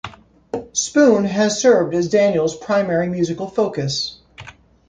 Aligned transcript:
Spoon 0.73 1.25
has 1.25 1.61
served 1.61 1.93
as 1.93 2.09
Daniel's 2.09 2.57
primary 2.57 3.07
musical 3.07 3.47
focus. 3.47 4.19